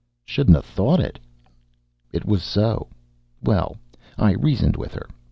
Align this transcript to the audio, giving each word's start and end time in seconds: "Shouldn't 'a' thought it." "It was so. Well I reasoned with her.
"Shouldn't 0.25 0.57
'a' 0.57 0.63
thought 0.63 0.99
it." 0.99 1.19
"It 2.11 2.25
was 2.25 2.41
so. 2.41 2.87
Well 3.43 3.77
I 4.17 4.31
reasoned 4.31 4.75
with 4.75 4.95
her. 4.95 5.07